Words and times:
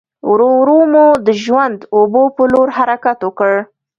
ورو 0.31 0.49
ورو 0.61 0.77
مو 0.93 1.05
د 1.25 1.27
ژورو 1.43 1.85
اوبو 1.95 2.23
په 2.35 2.43
لور 2.51 2.67
حرکت 2.77 3.19
وکړ. 3.23 3.51